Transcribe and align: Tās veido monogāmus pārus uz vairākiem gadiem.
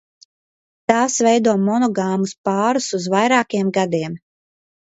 Tās 0.91 1.17
veido 1.27 1.53
monogāmus 1.67 2.35
pārus 2.49 2.91
uz 3.01 3.07
vairākiem 3.17 3.73
gadiem. 3.77 4.21